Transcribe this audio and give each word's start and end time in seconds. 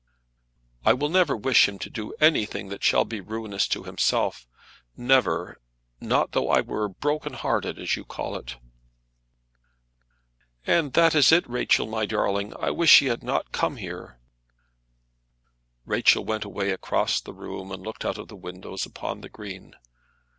"I 0.83 0.93
will 0.93 1.09
never 1.09 1.37
wish 1.37 1.69
him 1.69 1.77
to 1.77 1.87
do 1.91 2.15
anything 2.19 2.69
that 2.69 2.83
shall 2.83 3.05
be 3.05 3.21
ruinous 3.21 3.67
to 3.67 3.83
himself; 3.83 4.47
never; 4.97 5.57
not 5.99 6.31
though 6.31 6.49
I 6.49 6.61
were 6.61 6.89
broken 6.89 7.33
hearted, 7.33 7.77
as 7.77 7.95
you 7.95 8.03
call 8.03 8.35
it." 8.35 8.55
"Ah, 10.67 10.89
that 10.93 11.13
is 11.13 11.31
it, 11.31 11.47
Rachel, 11.47 11.85
my 11.85 12.07
darling; 12.07 12.51
I 12.59 12.71
wish 12.71 12.97
he 12.97 13.05
had 13.05 13.21
not 13.21 13.51
come 13.51 13.75
here." 13.75 14.17
Rachel 15.85 16.25
went 16.25 16.45
away 16.45 16.71
across 16.71 17.21
the 17.21 17.35
room 17.35 17.71
and 17.71 17.83
looked 17.83 18.03
out 18.03 18.17
of 18.17 18.27
the 18.27 18.35
window 18.35 18.75
upon 18.83 19.21
the 19.21 19.29
green. 19.29 19.75